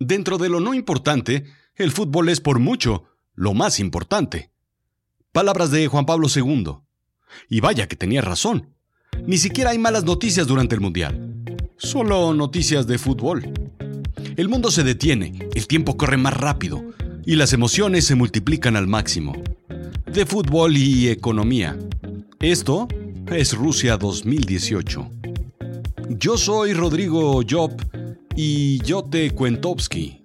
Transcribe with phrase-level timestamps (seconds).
[0.00, 1.44] Dentro de lo no importante,
[1.74, 3.04] el fútbol es por mucho
[3.34, 4.50] lo más importante.
[5.32, 6.76] Palabras de Juan Pablo II.
[7.48, 8.74] Y vaya que tenía razón.
[9.26, 11.44] Ni siquiera hay malas noticias durante el Mundial.
[11.76, 13.52] Solo noticias de fútbol.
[14.36, 16.84] El mundo se detiene, el tiempo corre más rápido
[17.26, 19.34] y las emociones se multiplican al máximo.
[20.06, 21.76] De fútbol y economía.
[22.38, 22.86] Esto
[23.26, 25.10] es Rusia 2018.
[26.10, 27.72] Yo soy Rodrigo Job
[28.40, 30.22] y yo te Kwentovsky.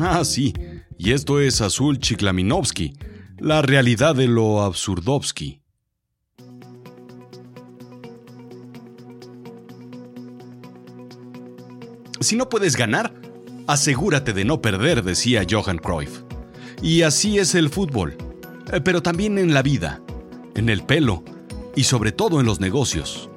[0.00, 0.54] Ah, sí,
[0.96, 2.94] y esto es Azul Chiklaminovsky,
[3.38, 5.60] la realidad de lo absurdovsky.
[12.20, 13.12] Si no puedes ganar,
[13.66, 16.22] asegúrate de no perder, decía Johan Cruyff.
[16.80, 18.16] Y así es el fútbol,
[18.72, 20.00] eh, pero también en la vida,
[20.54, 21.24] en el pelo
[21.76, 23.28] y sobre todo en los negocios.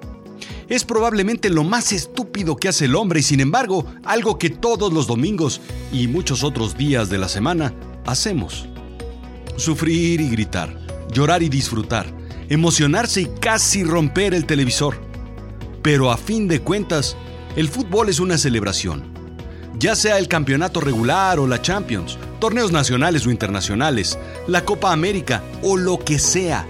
[0.68, 4.92] Es probablemente lo más estúpido que hace el hombre y sin embargo algo que todos
[4.92, 7.74] los domingos y muchos otros días de la semana
[8.06, 8.66] hacemos.
[9.58, 10.76] Sufrir y gritar,
[11.12, 12.08] llorar y disfrutar,
[12.50, 14.98] emocionarse y casi romper el televisor.
[15.84, 17.16] Pero a fin de cuentas,
[17.56, 19.14] el fútbol es una celebración.
[19.78, 25.44] Ya sea el campeonato regular o la Champions, torneos nacionales o internacionales, la Copa América
[25.62, 26.66] o lo que sea.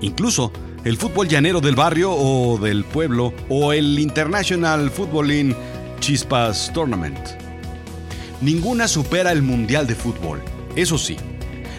[0.00, 0.50] Incluso
[0.84, 5.54] el fútbol llanero del barrio o del pueblo o el International Footballing
[6.00, 7.18] Chispas Tournament.
[8.40, 10.40] Ninguna supera el Mundial de Fútbol,
[10.76, 11.18] eso sí.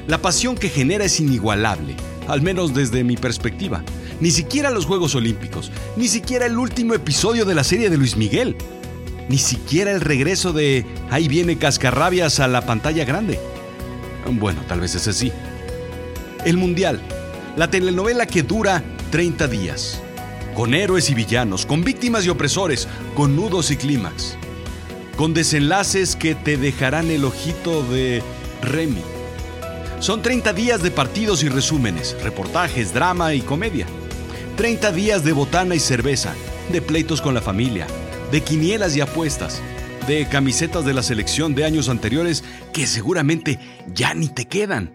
[0.07, 1.95] La pasión que genera es inigualable,
[2.27, 3.83] al menos desde mi perspectiva.
[4.19, 8.15] Ni siquiera los Juegos Olímpicos, ni siquiera el último episodio de la serie de Luis
[8.15, 8.55] Miguel,
[9.29, 13.39] ni siquiera el regreso de Ahí viene Cascarrabias a la pantalla grande.
[14.29, 15.31] Bueno, tal vez ese sí.
[16.45, 17.01] El Mundial,
[17.57, 20.01] la telenovela que dura 30 días,
[20.55, 24.37] con héroes y villanos, con víctimas y opresores, con nudos y clímax,
[25.17, 28.23] con desenlaces que te dejarán el ojito de
[28.61, 29.01] Remy.
[29.99, 33.85] Son 30 días de partidos y resúmenes, reportajes, drama y comedia.
[34.57, 36.33] 30 días de botana y cerveza,
[36.71, 37.85] de pleitos con la familia,
[38.31, 39.61] de quinielas y apuestas,
[40.07, 43.59] de camisetas de la selección de años anteriores que seguramente
[43.93, 44.91] ya ni te quedan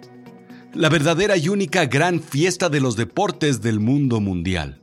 [0.77, 4.83] la verdadera y única gran fiesta de los deportes del mundo mundial.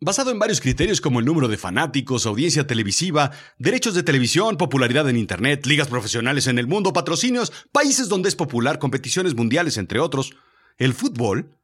[0.00, 5.08] Basado en varios criterios como el número de fanáticos, audiencia televisiva, derechos de televisión, popularidad
[5.08, 10.00] en Internet, ligas profesionales en el mundo, patrocinios, países donde es popular, competiciones mundiales, entre
[10.00, 10.34] otros,
[10.76, 11.56] el fútbol,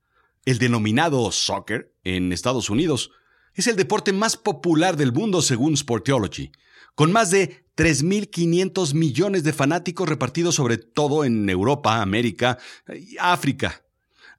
[0.46, 3.10] el denominado soccer en Estados Unidos,
[3.54, 6.52] es el deporte más popular del mundo según Sportiology,
[6.94, 12.59] con más de 3.500 millones de fanáticos repartidos sobre todo en Europa, América
[12.93, 13.84] y África.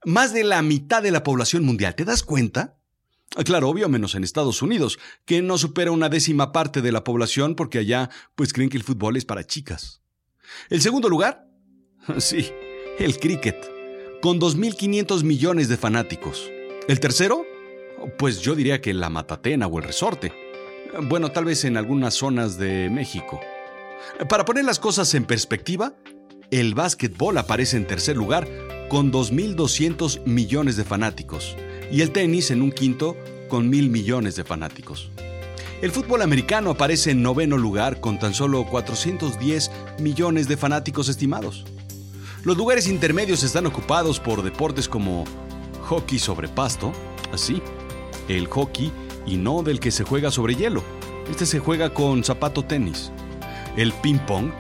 [0.04, 1.96] Más de la mitad de la población mundial.
[1.96, 2.76] ¿Te das cuenta?
[3.38, 7.06] Ah, claro, obvio, menos en Estados Unidos, que no supera una décima parte de la
[7.06, 10.02] población porque allá pues creen que el fútbol es para chicas.
[10.70, 11.48] ¿El segundo lugar?
[12.18, 12.50] Sí,
[12.98, 13.56] el cricket,
[14.22, 16.50] con 2.500 millones de fanáticos.
[16.88, 17.46] ¿El tercero?
[18.18, 20.49] Pues yo diría que la Matatena o el Resorte.
[20.98, 23.40] Bueno, tal vez en algunas zonas de México.
[24.28, 25.94] Para poner las cosas en perspectiva,
[26.50, 28.48] el básquetbol aparece en tercer lugar
[28.90, 31.56] con 2.200 millones de fanáticos
[31.92, 33.16] y el tenis en un quinto
[33.50, 35.12] con mil millones de fanáticos.
[35.82, 41.66] El fútbol americano aparece en noveno lugar con tan solo 410 millones de fanáticos estimados.
[42.44, 45.26] Los lugares intermedios están ocupados por deportes como
[45.84, 46.92] hockey sobre pasto,
[47.32, 47.62] así,
[48.28, 48.92] el hockey
[49.30, 50.84] y no del que se juega sobre hielo.
[51.30, 53.12] Este se juega con zapato tenis.
[53.78, 54.52] El ping-pong,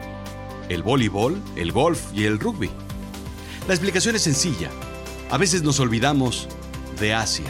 [0.70, 2.70] el voleibol, el golf y el rugby.
[3.68, 4.70] La explicación es sencilla.
[5.32, 6.48] A veces nos olvidamos
[7.00, 7.48] de Asia.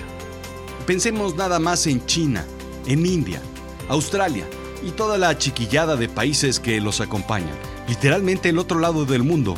[0.86, 2.46] Pensemos nada más en China,
[2.88, 3.42] en India,
[3.90, 4.46] Australia
[4.82, 7.56] y toda la chiquillada de países que los acompañan.
[7.88, 9.56] Literalmente el otro lado del mundo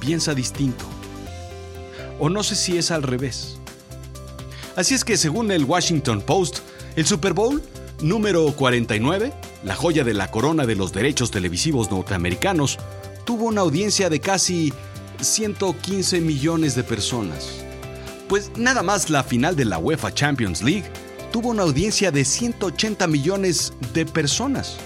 [0.00, 0.84] piensa distinto.
[2.18, 3.58] O no sé si es al revés.
[4.74, 6.60] Así es que según el Washington Post,
[6.98, 7.62] el Super Bowl
[8.00, 12.80] número 49, la joya de la corona de los derechos televisivos norteamericanos,
[13.24, 14.72] tuvo una audiencia de casi
[15.20, 17.64] 115 millones de personas.
[18.28, 20.90] Pues nada más la final de la UEFA Champions League
[21.30, 24.76] tuvo una audiencia de 180 millones de personas.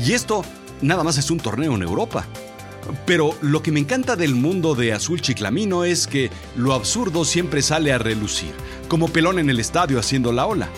[0.00, 0.44] Y esto
[0.82, 2.28] nada más es un torneo en Europa.
[3.06, 7.60] Pero lo que me encanta del mundo de Azul Chiclamino es que lo absurdo siempre
[7.60, 8.52] sale a relucir,
[8.86, 10.70] como pelón en el estadio haciendo la ola.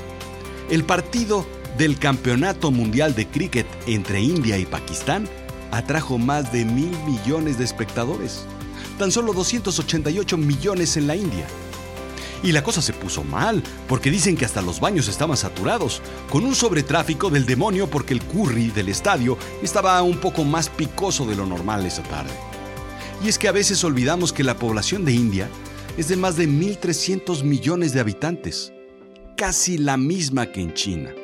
[0.70, 1.46] El partido
[1.78, 5.26] del Campeonato Mundial de Cricket entre India y Pakistán
[5.70, 8.44] atrajo más de mil millones de espectadores,
[8.98, 11.46] tan solo 288 millones en la India.
[12.42, 16.44] Y la cosa se puso mal, porque dicen que hasta los baños estaban saturados, con
[16.44, 21.34] un sobretráfico del demonio porque el curry del estadio estaba un poco más picoso de
[21.34, 22.34] lo normal esa tarde.
[23.24, 25.48] Y es que a veces olvidamos que la población de India
[25.96, 28.74] es de más de 1.300 millones de habitantes,
[29.38, 31.14] casi la misma que en China.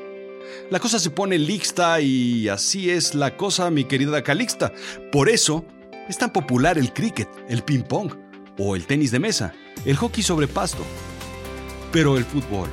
[0.70, 4.72] La cosa se pone lixta y así es la cosa, mi querida Calixta.
[5.10, 5.64] Por eso
[6.08, 8.14] es tan popular el cricket, el ping-pong
[8.56, 9.52] o el tenis de mesa,
[9.84, 10.84] el hockey sobre pasto.
[11.90, 12.68] Pero el fútbol.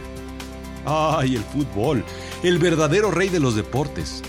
[0.86, 2.06] ¡Ay, el fútbol!
[2.44, 4.22] El verdadero rey de los deportes.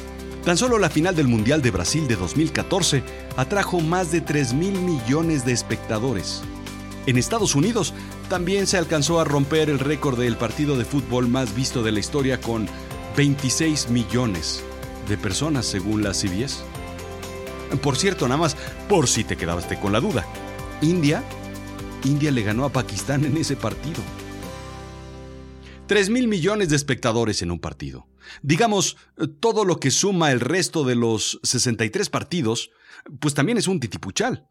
[0.46, 3.02] Tan solo la final del Mundial de Brasil de 2014
[3.36, 6.42] atrajo más de 3 mil millones de espectadores.
[7.04, 7.92] En Estados Unidos
[8.32, 12.00] también se alcanzó a romper el récord del partido de fútbol más visto de la
[12.00, 12.66] historia con
[13.14, 14.64] 26 millones
[15.06, 16.64] de personas según la CBS.
[17.82, 18.56] Por cierto, nada más
[18.88, 20.26] por si te quedaste con la duda.
[20.80, 21.22] India,
[22.04, 24.00] India le ganó a Pakistán en ese partido.
[25.86, 28.06] 3 mil millones de espectadores en un partido.
[28.40, 28.96] Digamos,
[29.40, 32.70] todo lo que suma el resto de los 63 partidos,
[33.20, 34.48] pues también es un titipuchal.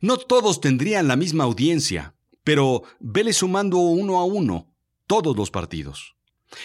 [0.00, 2.14] No todos tendrían la misma audiencia,
[2.44, 4.72] pero vele sumando uno a uno
[5.06, 6.16] todos los partidos.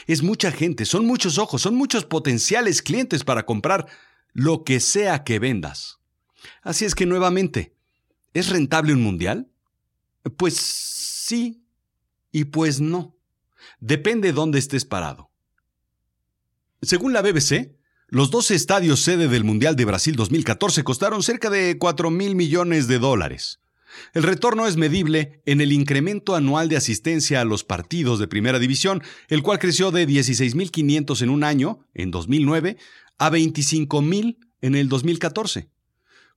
[0.05, 3.87] Es mucha gente, son muchos ojos, son muchos potenciales clientes para comprar
[4.33, 5.99] lo que sea que vendas.
[6.61, 7.73] Así es que nuevamente,
[8.33, 9.49] ¿es rentable un mundial?
[10.35, 11.63] Pues sí
[12.31, 13.15] y pues no.
[13.79, 15.31] Depende dónde estés parado.
[16.81, 17.75] Según la BBC,
[18.07, 22.87] los 12 estadios sede del Mundial de Brasil 2014 costaron cerca de 4 mil millones
[22.87, 23.59] de dólares.
[24.13, 28.59] El retorno es medible en el incremento anual de asistencia a los partidos de primera
[28.59, 32.77] división, el cual creció de 16.500 en un año, en 2009,
[33.17, 35.69] a 25.000 en el 2014.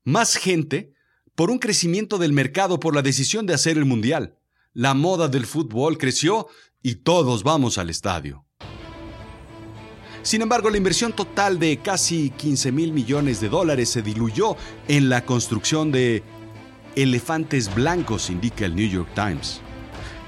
[0.05, 0.93] Más gente
[1.35, 4.38] por un crecimiento del mercado por la decisión de hacer el Mundial.
[4.73, 6.49] La moda del fútbol creció
[6.82, 8.46] y todos vamos al estadio.
[10.23, 14.56] Sin embargo, la inversión total de casi 15 mil millones de dólares se diluyó
[14.87, 16.23] en la construcción de
[16.96, 19.60] elefantes blancos, indica el New York Times.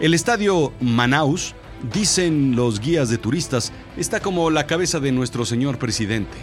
[0.00, 1.54] El estadio Manaus,
[1.92, 6.36] dicen los guías de turistas, está como la cabeza de nuestro señor presidente.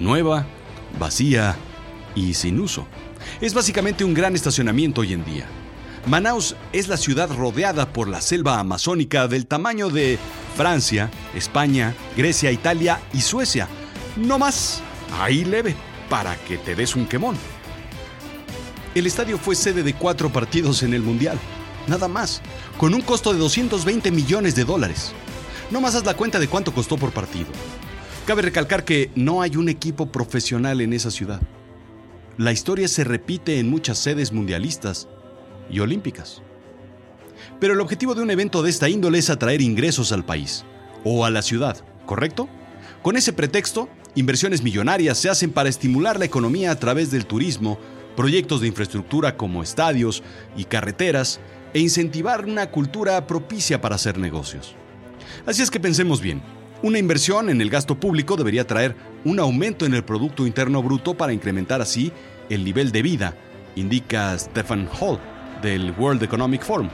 [0.00, 0.46] Nueva,
[0.98, 1.56] vacía
[2.14, 2.86] y sin uso.
[3.40, 5.46] Es básicamente un gran estacionamiento hoy en día.
[6.06, 10.18] Manaus es la ciudad rodeada por la selva amazónica del tamaño de
[10.56, 13.68] Francia, España, Grecia, Italia y Suecia.
[14.16, 14.82] No más,
[15.20, 15.76] ahí leve,
[16.08, 17.36] para que te des un quemón.
[18.94, 21.38] El estadio fue sede de cuatro partidos en el Mundial,
[21.88, 22.42] nada más,
[22.76, 25.12] con un costo de 220 millones de dólares.
[25.70, 27.46] No más haz la cuenta de cuánto costó por partido.
[28.26, 31.40] Cabe recalcar que no hay un equipo profesional en esa ciudad.
[32.36, 35.08] La historia se repite en muchas sedes mundialistas
[35.70, 36.42] y olímpicas.
[37.60, 40.66] Pero el objetivo de un evento de esta índole es atraer ingresos al país
[41.02, 42.46] o a la ciudad, ¿correcto?
[43.00, 47.78] Con ese pretexto, inversiones millonarias se hacen para estimular la economía a través del turismo,
[48.16, 50.22] proyectos de infraestructura como estadios
[50.56, 51.40] y carreteras
[51.74, 54.74] e incentivar una cultura propicia para hacer negocios.
[55.46, 56.42] Así es que pensemos bien,
[56.82, 61.14] una inversión en el gasto público debería traer un aumento en el Producto Interno Bruto
[61.14, 62.12] para incrementar así
[62.48, 63.34] el nivel de vida,
[63.76, 65.18] indica Stephen Hall
[65.62, 66.88] del World Economic Forum.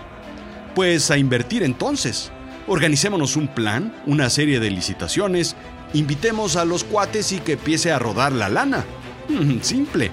[0.74, 2.30] Pues a invertir entonces.
[2.66, 5.56] Organicémonos un plan, una serie de licitaciones,
[5.94, 8.84] invitemos a los cuates y que empiece a rodar la lana.
[9.62, 10.10] Simple.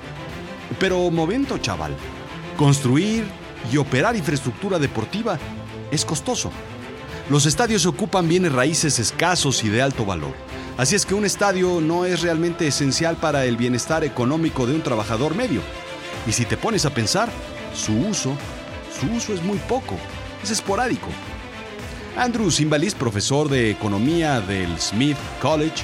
[0.80, 1.96] Pero momento, chaval.
[2.58, 3.26] Construir
[3.72, 5.38] y operar infraestructura deportiva
[5.92, 6.52] es costoso.
[7.30, 10.34] Los estadios ocupan bienes raíces escasos y de alto valor.
[10.78, 14.82] Así es que un estadio no es realmente esencial para el bienestar económico de un
[14.82, 15.62] trabajador medio.
[16.28, 17.30] Y si te pones a pensar,
[17.74, 18.36] su uso,
[19.00, 19.96] su uso es muy poco,
[20.44, 21.08] es esporádico.
[22.18, 25.84] Andrew Simbalis, profesor de economía del Smith College,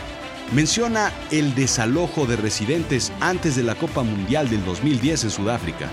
[0.52, 5.88] menciona el desalojo de residentes antes de la Copa Mundial del 2010 en Sudáfrica,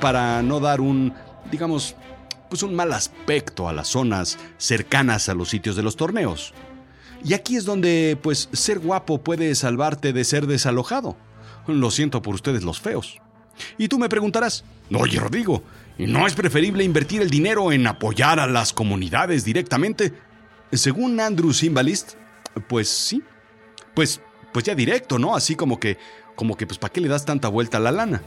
[0.00, 1.14] para no dar un,
[1.50, 1.94] digamos,
[2.48, 6.52] pues un mal aspecto a las zonas cercanas a los sitios de los torneos.
[7.24, 11.16] Y aquí es donde, pues, ser guapo puede salvarte de ser desalojado.
[11.66, 13.20] Lo siento por ustedes los feos.
[13.78, 15.62] Y tú me preguntarás, oye Rodrigo,
[15.98, 20.14] ¿no es preferible invertir el dinero en apoyar a las comunidades directamente?
[20.72, 22.14] Según Andrew Simbalist,
[22.68, 23.22] pues sí,
[24.00, 25.36] pues, pues ya directo, ¿no?
[25.36, 25.98] Así como que,
[26.34, 28.22] como que, pues, ¿para qué le das tanta vuelta a la lana?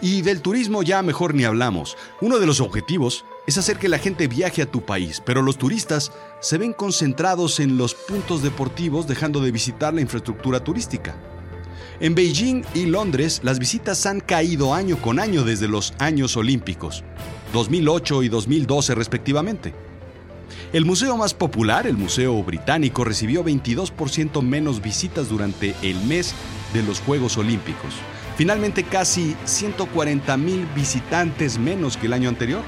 [0.00, 1.98] Y del turismo ya mejor ni hablamos.
[2.22, 5.58] Uno de los objetivos es hacer que la gente viaje a tu país, pero los
[5.58, 11.14] turistas se ven concentrados en los puntos deportivos dejando de visitar la infraestructura turística.
[12.00, 17.04] En Beijing y Londres las visitas han caído año con año desde los años olímpicos,
[17.52, 19.74] 2008 y 2012 respectivamente.
[20.72, 26.34] El museo más popular, el Museo Británico, recibió 22% menos visitas durante el mes
[26.72, 27.94] de los Juegos Olímpicos.
[28.36, 32.62] Finalmente casi 140 mil visitantes menos que el año anterior.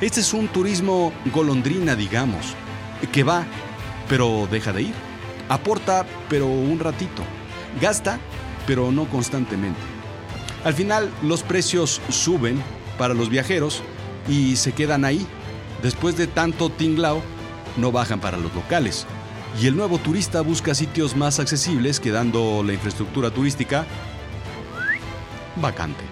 [0.00, 2.54] Este es un turismo golondrina, digamos,
[3.12, 3.46] que va,
[4.08, 4.94] pero deja de ir.
[5.48, 7.22] Aporta, pero un ratito.
[7.80, 8.18] Gasta,
[8.66, 9.80] pero no constantemente.
[10.64, 12.62] Al final, los precios suben
[12.98, 13.82] para los viajeros
[14.28, 15.26] y se quedan ahí.
[15.84, 17.22] Después de tanto tinglao,
[17.76, 19.06] no bajan para los locales.
[19.60, 23.84] Y el nuevo turista busca sitios más accesibles, quedando la infraestructura turística
[25.56, 26.02] vacante.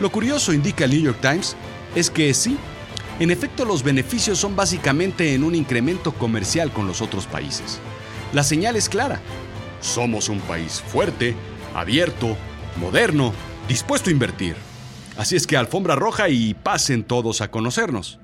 [0.00, 1.56] Lo curioso, indica el New York Times,
[1.94, 2.58] es que sí,
[3.20, 7.80] en efecto los beneficios son básicamente en un incremento comercial con los otros países.
[8.34, 9.18] La señal es clara.
[9.80, 11.34] Somos un país fuerte,
[11.74, 12.36] abierto,
[12.76, 13.32] moderno,
[13.66, 14.56] dispuesto a invertir.
[15.20, 18.18] Así es que alfombra roja y pasen todos a conocernos.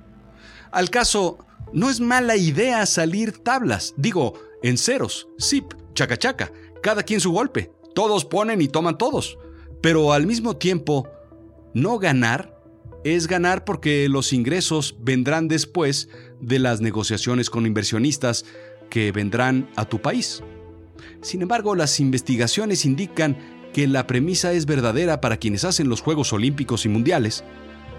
[0.71, 1.37] Al caso,
[1.75, 6.51] no es mala idea salir tablas, digo, en ceros, zip, chaca chaca,
[6.83, 7.71] cada quien su golpe.
[7.95, 9.37] Todos ponen y toman todos.
[9.83, 11.07] Pero al mismo tiempo,
[11.75, 12.59] no ganar
[13.05, 16.09] es ganar porque los ingresos vendrán después
[16.41, 18.47] de las negociaciones con inversionistas
[18.89, 20.43] que vendrán a tu país.
[21.21, 23.37] Sin embargo, las investigaciones indican
[23.77, 27.45] que la premisa es verdadera para quienes hacen los Juegos Olímpicos y Mundiales,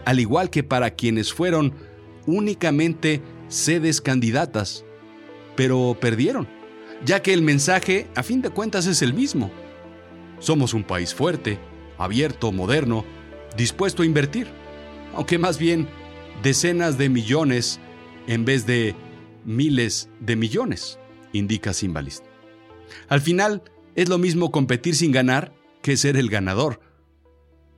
[0.06, 1.72] al igual que para quienes fueron
[2.26, 4.86] únicamente sedes candidatas,
[5.56, 6.48] pero perdieron,
[7.06, 9.52] ya que el mensaje a fin de cuentas es el mismo.
[10.40, 11.60] Somos un país fuerte,
[12.00, 13.06] abierto, moderno,
[13.56, 14.48] dispuesto a invertir,
[15.14, 15.88] aunque más bien
[16.42, 17.80] decenas de millones
[18.26, 18.96] en vez de
[19.46, 20.98] miles de millones,
[21.34, 22.26] indica Simbalist.
[23.10, 23.62] Al final,
[23.94, 25.57] es lo mismo competir sin ganar
[25.88, 26.82] que ser el ganador.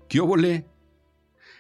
[0.07, 0.65] ¿Qué óvole?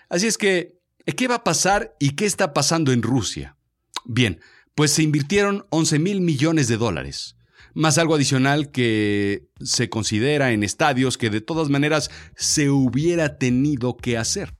[0.09, 3.55] Así es que, ¿qué va a pasar y qué está pasando en Rusia?
[4.03, 4.41] Bien,
[4.73, 7.35] pues se invirtieron 11 mil millones de dólares
[7.75, 13.95] más algo adicional que se considera en estadios que de todas maneras se hubiera tenido
[13.95, 14.55] que hacer.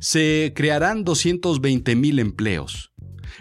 [0.00, 2.92] Se crearán 220 mil empleos.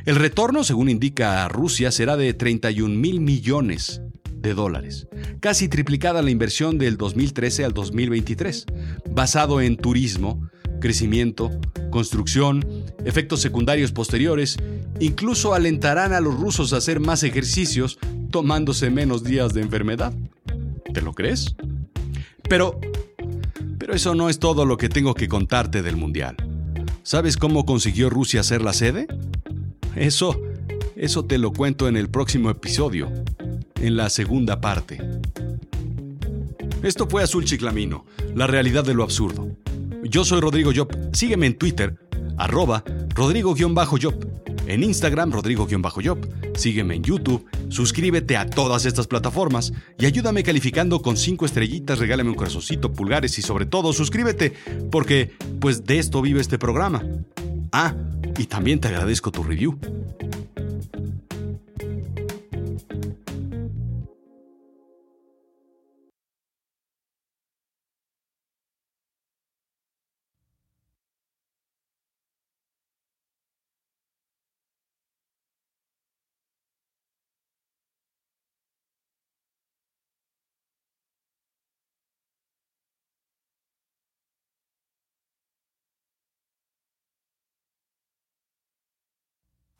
[0.05, 4.03] El retorno, según indica Rusia, será de 31 mil millones
[4.41, 5.07] de dólares,
[5.39, 8.65] casi triplicada la inversión del 2013 al 2023,
[9.11, 11.51] basado en turismo, crecimiento,
[11.91, 12.65] construcción,
[13.05, 14.57] efectos secundarios posteriores,
[14.99, 17.99] incluso alentarán a los rusos a hacer más ejercicios
[18.31, 20.13] tomándose menos días de enfermedad.
[20.93, 21.55] ¿Te lo crees?
[22.49, 22.79] Pero...
[23.77, 26.35] Pero eso no es todo lo que tengo que contarte del Mundial.
[27.01, 29.07] ¿Sabes cómo consiguió Rusia ser la sede?
[29.95, 30.39] Eso...
[30.95, 33.11] Eso te lo cuento en el próximo episodio,
[33.81, 34.99] en la segunda parte.
[36.83, 39.55] Esto fue Azul Chiclamino, la realidad de lo absurdo.
[40.03, 40.89] Yo soy Rodrigo Job.
[41.13, 41.97] Sígueme en Twitter,
[42.37, 42.83] arroba
[43.15, 44.27] Rodrigo-Job.
[44.67, 46.29] En Instagram, Rodrigo-Job.
[46.55, 52.29] Sígueme en YouTube, suscríbete a todas estas plataformas y ayúdame calificando con 5 estrellitas, regálame
[52.29, 54.53] un corazoncito, pulgares y sobre todo suscríbete,
[54.91, 57.03] porque pues de esto vive este programa.
[57.71, 57.95] Ah,
[58.37, 59.77] y también te agradezco tu review.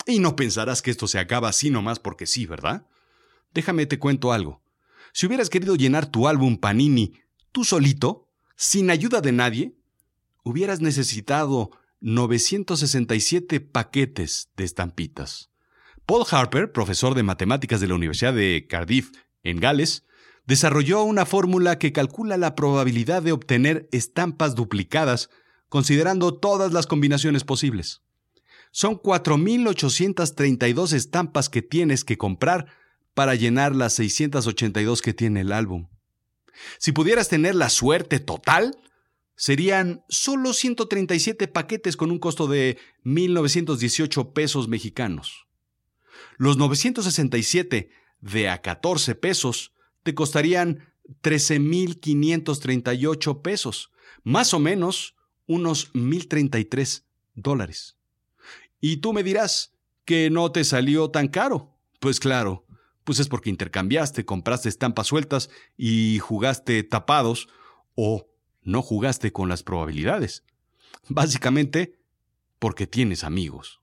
[0.06, 2.88] Y no pensarás que esto se acaba así nomás porque sí, ¿verdad?
[3.54, 4.62] Déjame te cuento algo.
[5.14, 7.14] Si hubieras querido llenar tu álbum Panini
[7.52, 9.76] tú solito, sin ayuda de nadie,
[10.44, 15.50] hubieras necesitado 967 paquetes de estampitas.
[16.06, 19.12] Paul Harper, profesor de matemáticas de la Universidad de Cardiff,
[19.44, 20.06] en Gales,
[20.46, 25.30] desarrolló una fórmula que calcula la probabilidad de obtener estampas duplicadas
[25.70, 28.02] considerando todas las combinaciones posibles.
[28.72, 32.68] Son 4.832 estampas que tienes que comprar
[33.14, 35.88] para llenar las 682 que tiene el álbum.
[36.78, 38.78] Si pudieras tener la suerte total,
[39.36, 45.48] serían solo 137 paquetes con un costo de 1.918 pesos mexicanos.
[46.38, 49.74] Los 967 de a 14 pesos
[50.04, 53.90] te costarían 13.538 pesos,
[54.24, 55.16] más o menos
[55.48, 57.98] unos 1.033 dólares.
[58.82, 59.74] Y tú me dirás
[60.04, 61.78] que no te salió tan caro.
[62.00, 62.66] Pues claro,
[63.04, 67.48] pues es porque intercambiaste, compraste estampas sueltas y jugaste tapados
[67.96, 68.28] o
[68.64, 70.44] no jugaste con las probabilidades.
[71.08, 72.00] Básicamente
[72.60, 73.81] porque tienes amigos.